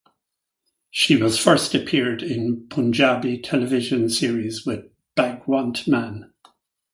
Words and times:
She 0.89 1.15
was 1.15 1.37
first 1.37 1.75
appeared 1.75 2.23
in 2.23 2.67
Punjabi 2.69 3.37
television 3.39 4.09
series 4.09 4.65
with 4.65 4.89
Bhagwant 5.15 5.87
Mann. 5.87 6.33